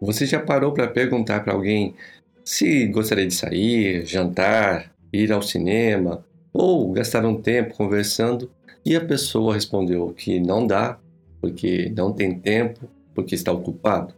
[0.00, 1.94] Você já parou para perguntar para alguém
[2.44, 8.50] se gostaria de sair, jantar, ir ao cinema ou gastar um tempo conversando
[8.84, 10.98] e a pessoa respondeu que não dá,
[11.40, 14.14] porque não tem tempo, porque está ocupado?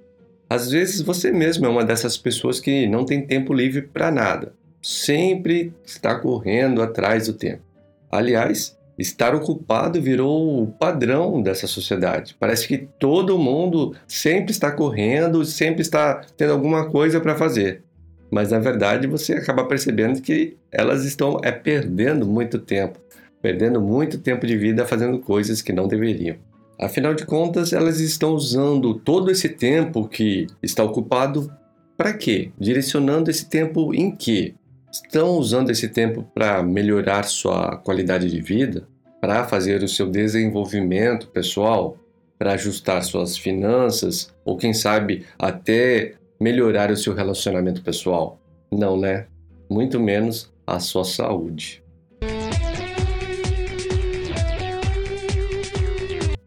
[0.49, 4.53] Às vezes você mesmo é uma dessas pessoas que não tem tempo livre para nada,
[4.83, 7.63] sempre está correndo atrás do tempo.
[8.11, 12.37] Aliás, estar ocupado virou o padrão dessa sociedade.
[12.39, 17.85] Parece que todo mundo sempre está correndo, sempre está tendo alguma coisa para fazer.
[18.31, 22.99] Mas na verdade você acaba percebendo que elas estão é perdendo muito tempo,
[23.41, 26.37] perdendo muito tempo de vida fazendo coisas que não deveriam.
[26.81, 31.51] Afinal de contas, elas estão usando todo esse tempo que está ocupado
[31.97, 32.53] para quê?
[32.57, 34.55] Direcionando esse tempo em quê?
[34.93, 38.87] Estão usando esse tempo para melhorar sua qualidade de vida,
[39.21, 41.97] para fazer o seu desenvolvimento pessoal,
[42.39, 48.41] para ajustar suas finanças ou quem sabe até melhorar o seu relacionamento pessoal?
[48.71, 49.27] Não, né?
[49.69, 51.83] Muito menos a sua saúde.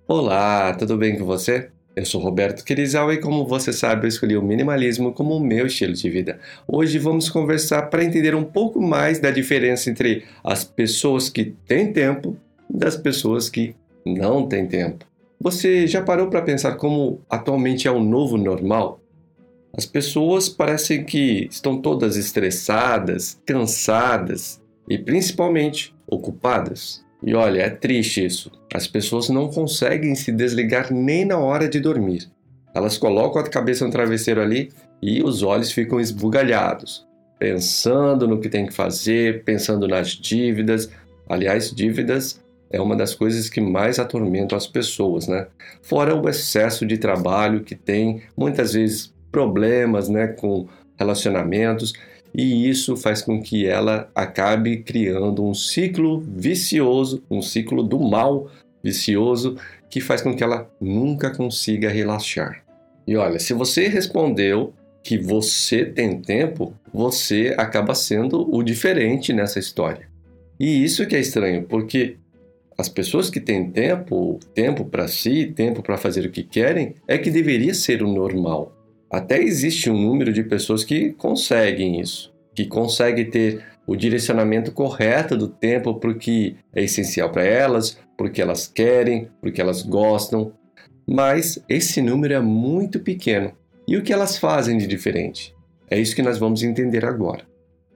[0.08, 1.70] Olá, tudo bem com você?
[1.94, 5.68] Eu sou Roberto Querizal e como você sabe, eu escolhi o minimalismo como o meu
[5.68, 6.40] estilo de vida.
[6.66, 11.92] Hoje vamos conversar para entender um pouco mais da diferença entre as pessoas que têm
[11.92, 12.38] tempo
[12.74, 15.06] das pessoas que não têm tempo.
[15.40, 19.00] Você já parou para pensar como atualmente é o novo normal?
[19.74, 27.04] As pessoas parecem que estão todas estressadas, cansadas e principalmente ocupadas.
[27.24, 28.52] E olha, é triste isso.
[28.74, 32.30] As pessoas não conseguem se desligar nem na hora de dormir.
[32.74, 37.08] Elas colocam a cabeça no travesseiro ali e os olhos ficam esbugalhados,
[37.40, 40.90] pensando no que tem que fazer, pensando nas dívidas.
[41.30, 42.41] Aliás, dívidas
[42.72, 45.48] é uma das coisas que mais atormentam as pessoas, né?
[45.82, 51.94] Fora o excesso de trabalho que tem, muitas vezes problemas, né, com relacionamentos
[52.34, 58.50] e isso faz com que ela acabe criando um ciclo vicioso, um ciclo do mal
[58.84, 59.58] vicioso
[59.90, 62.64] que faz com que ela nunca consiga relaxar.
[63.06, 69.60] E olha, se você respondeu que você tem tempo, você acaba sendo o diferente nessa
[69.60, 70.08] história.
[70.60, 72.18] E isso que é estranho, porque
[72.82, 77.16] as pessoas que têm tempo, tempo para si, tempo para fazer o que querem, é
[77.16, 78.76] que deveria ser o normal.
[79.08, 85.38] Até existe um número de pessoas que conseguem isso, que conseguem ter o direcionamento correto
[85.38, 90.52] do tempo para o que é essencial para elas, porque elas querem, porque elas gostam.
[91.08, 93.52] Mas esse número é muito pequeno.
[93.88, 95.56] E o que elas fazem de diferente?
[95.88, 97.46] É isso que nós vamos entender agora.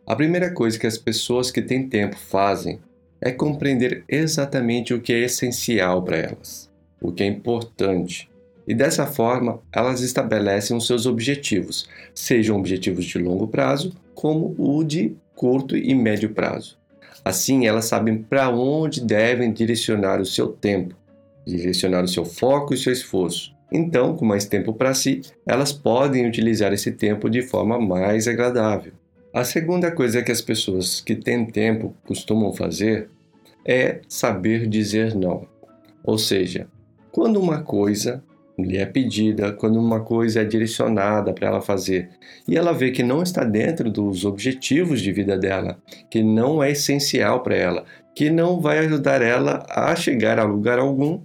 [0.05, 2.79] A primeira coisa que as pessoas que têm tempo fazem
[3.21, 6.69] é compreender exatamente o que é essencial para elas,
[7.01, 8.29] o que é importante,
[8.67, 14.83] e dessa forma elas estabelecem os seus objetivos, sejam objetivos de longo prazo como o
[14.83, 16.77] de curto e médio prazo.
[17.23, 20.95] Assim, elas sabem para onde devem direcionar o seu tempo,
[21.45, 23.53] direcionar o seu foco e seu esforço.
[23.71, 28.93] Então, com mais tempo para si, elas podem utilizar esse tempo de forma mais agradável.
[29.35, 33.09] A segunda coisa que as pessoas que têm tempo costumam fazer
[33.65, 35.45] é saber dizer não.
[36.05, 36.69] Ou seja,
[37.11, 38.23] quando uma coisa
[38.57, 42.11] lhe é pedida, quando uma coisa é direcionada para ela fazer
[42.47, 45.79] e ela vê que não está dentro dos objetivos de vida dela,
[46.09, 47.83] que não é essencial para ela,
[48.15, 51.19] que não vai ajudar ela a chegar a lugar algum,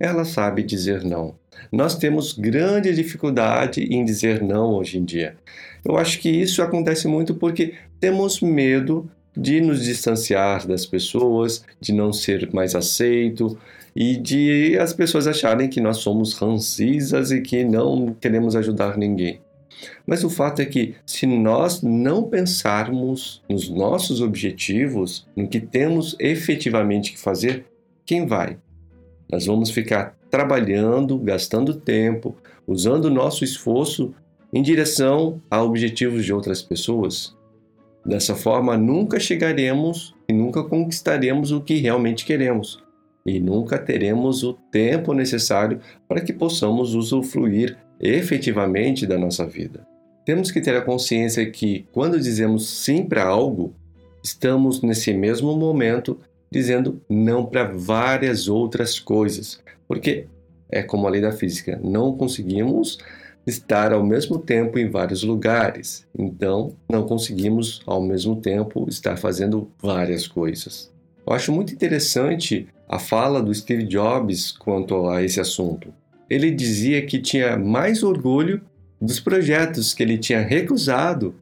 [0.00, 1.34] ela sabe dizer não.
[1.70, 5.36] Nós temos grande dificuldade em dizer não hoje em dia.
[5.84, 11.92] Eu acho que isso acontece muito porque temos medo de nos distanciar das pessoas, de
[11.92, 13.58] não ser mais aceito,
[13.94, 19.40] e de as pessoas acharem que nós somos rancisas e que não queremos ajudar ninguém.
[20.06, 26.16] Mas o fato é que, se nós não pensarmos nos nossos objetivos, no que temos
[26.18, 27.66] efetivamente que fazer,
[28.06, 28.56] quem vai?
[29.30, 32.36] Nós vamos ficar trabalhando, gastando tempo,
[32.66, 34.14] usando o nosso esforço
[34.52, 37.36] em direção a objetivos de outras pessoas.
[38.04, 42.84] Dessa forma, nunca chegaremos e nunca conquistaremos o que realmente queremos
[43.26, 49.86] e nunca teremos o tempo necessário para que possamos usufruir efetivamente da nossa vida.
[50.26, 53.74] Temos que ter a consciência que, quando dizemos sim para algo,
[54.22, 56.18] estamos nesse mesmo momento
[56.54, 60.26] dizendo não para várias outras coisas, porque
[60.70, 62.98] é como a lei da física, não conseguimos
[63.46, 69.70] estar ao mesmo tempo em vários lugares, então não conseguimos ao mesmo tempo estar fazendo
[69.82, 70.90] várias coisas.
[71.26, 75.92] Eu acho muito interessante a fala do Steve Jobs quanto a esse assunto.
[76.30, 78.62] Ele dizia que tinha mais orgulho
[79.00, 81.34] dos projetos que ele tinha recusado,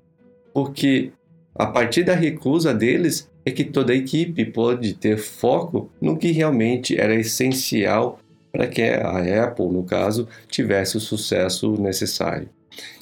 [0.52, 1.12] porque
[1.54, 6.30] a partir da recusa deles é que toda a equipe pôde ter foco no que
[6.30, 8.20] realmente era essencial
[8.52, 12.48] para que a Apple, no caso, tivesse o sucesso necessário.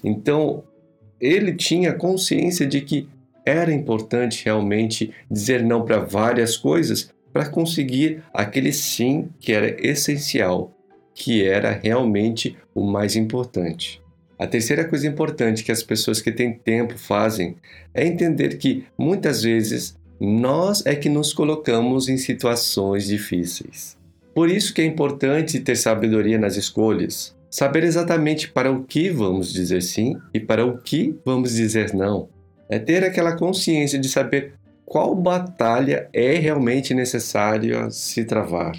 [0.03, 0.63] Então,
[1.21, 3.09] ele tinha consciência de que
[3.45, 10.73] era importante realmente dizer não para várias coisas para conseguir aquele sim que era essencial,
[11.15, 14.01] que era realmente o mais importante.
[14.39, 17.57] A terceira coisa importante que as pessoas que têm tempo fazem
[17.93, 23.97] é entender que muitas vezes nós é que nos colocamos em situações difíceis.
[24.35, 29.51] Por isso que é importante ter sabedoria nas escolhas, saber exatamente para o que vamos
[29.51, 32.29] dizer sim e para o que vamos dizer não.
[32.69, 34.53] É ter aquela consciência de saber
[34.85, 38.77] qual batalha é realmente necessária se travar.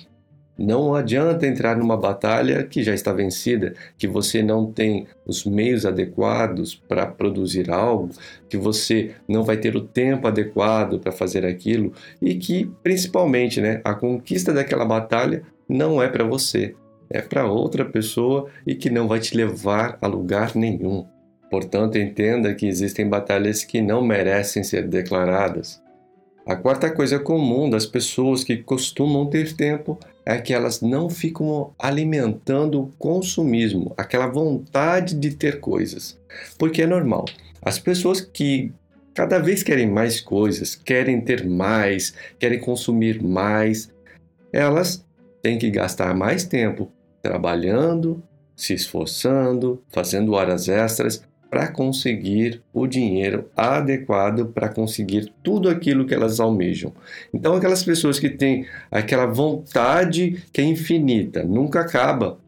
[0.64, 5.88] Não adianta entrar numa batalha que já está vencida, que você não tem os meios
[5.88, 8.12] adequados para produzir algo,
[8.48, 11.92] que você não vai ter o tempo adequado para fazer aquilo
[12.22, 16.76] e que, principalmente, né, a conquista daquela batalha não é para você,
[17.10, 21.08] é para outra pessoa e que não vai te levar a lugar nenhum.
[21.50, 25.82] Portanto, entenda que existem batalhas que não merecem ser declaradas.
[26.46, 31.74] A quarta coisa comum das pessoas que costumam ter tempo é que elas não ficam
[31.78, 36.20] alimentando o consumismo, aquela vontade de ter coisas.
[36.58, 37.26] Porque é normal.
[37.62, 38.72] As pessoas que
[39.14, 43.92] cada vez querem mais coisas, querem ter mais, querem consumir mais,
[44.54, 45.06] elas
[45.42, 46.92] têm que gastar mais tempo
[47.22, 48.22] trabalhando,
[48.56, 56.14] se esforçando, fazendo horas extras para conseguir o dinheiro adequado para conseguir tudo aquilo que
[56.14, 56.94] elas almejam.
[57.34, 62.40] Então, aquelas pessoas que têm aquela vontade que é infinita, nunca acaba,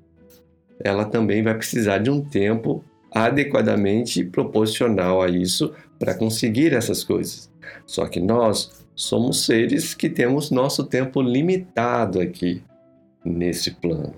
[0.80, 7.52] ela também vai precisar de um tempo adequadamente proporcional a isso para conseguir essas coisas.
[7.86, 12.64] Só que nós somos seres que temos nosso tempo limitado aqui
[13.24, 14.16] nesse plano.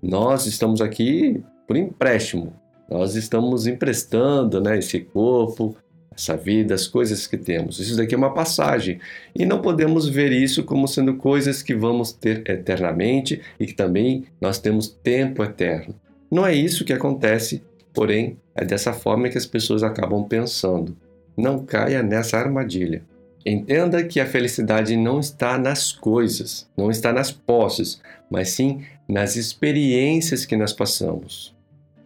[0.00, 2.52] Nós estamos aqui por empréstimo,
[2.88, 5.76] nós estamos emprestando né, esse corpo,
[6.18, 7.78] essa vida, as coisas que temos.
[7.78, 8.98] Isso daqui é uma passagem.
[9.34, 14.24] E não podemos ver isso como sendo coisas que vamos ter eternamente e que também
[14.40, 15.94] nós temos tempo eterno.
[16.30, 17.62] Não é isso que acontece,
[17.94, 20.96] porém, é dessa forma que as pessoas acabam pensando.
[21.36, 23.02] Não caia nessa armadilha.
[23.46, 29.36] Entenda que a felicidade não está nas coisas, não está nas posses, mas sim nas
[29.36, 31.56] experiências que nós passamos.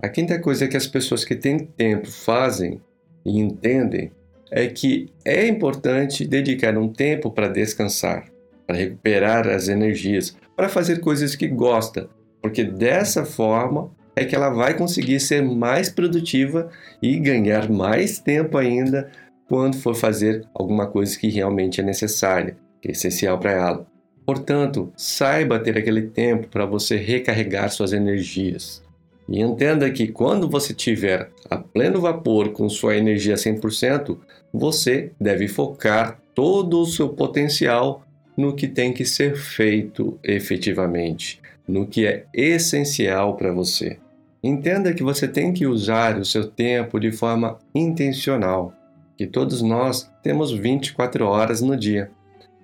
[0.03, 2.81] A quinta coisa que as pessoas que têm tempo fazem
[3.25, 4.11] e entendem
[4.51, 8.25] é que é importante dedicar um tempo para descansar,
[8.67, 12.11] para recuperar as energias, para fazer coisas que gosta,
[12.43, 16.69] porque dessa forma é que ela vai conseguir ser mais produtiva
[17.01, 19.09] e ganhar mais tempo ainda
[19.49, 23.87] quando for fazer alguma coisa que realmente é necessária, que é essencial para ela.
[24.27, 28.83] Portanto, saiba ter aquele tempo para você recarregar suas energias.
[29.33, 34.19] E entenda que quando você tiver a pleno vapor com sua energia 100%,
[34.53, 38.05] você deve focar todo o seu potencial
[38.37, 43.97] no que tem que ser feito efetivamente, no que é essencial para você.
[44.45, 48.75] Entenda que você tem que usar o seu tempo de forma intencional,
[49.17, 52.11] que todos nós temos 24 horas no dia,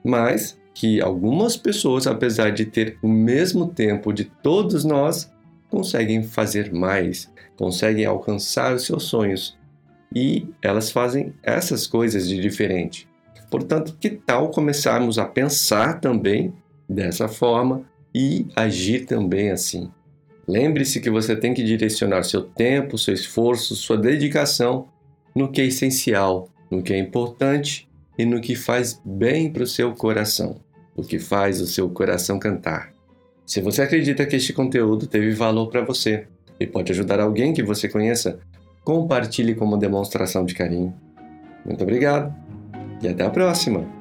[0.05, 5.33] mas que algumas pessoas, apesar de ter o mesmo tempo de todos nós,
[5.71, 9.57] conseguem fazer mais, conseguem alcançar os seus sonhos
[10.15, 13.09] e elas fazem essas coisas de diferente.
[13.51, 16.53] Portanto, que tal começarmos a pensar também
[16.89, 17.83] dessa forma
[18.15, 19.91] e agir também assim?
[20.47, 24.89] Lembre-se que você tem que direcionar seu tempo, seu esforço, sua dedicação
[25.35, 29.67] no que é essencial, no que é importante e no que faz bem para o
[29.67, 30.61] seu coração,
[30.97, 32.98] o que faz o seu coração cantar.
[33.49, 36.27] Se você acredita que este conteúdo teve valor para você
[36.61, 38.39] e pode ajudar alguém que você conheça,
[38.85, 40.95] compartilhe como demonstração de carinho.
[41.65, 42.35] Muito obrigado
[43.03, 43.98] e até a próxima!